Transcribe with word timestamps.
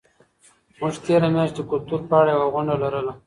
موږ 0.79 0.95
تېره 1.05 1.27
میاشت 1.35 1.53
د 1.57 1.59
کلتور 1.71 2.01
په 2.09 2.13
اړه 2.19 2.31
یوه 2.35 2.47
غونډه 2.53 2.75
لرله. 2.83 3.13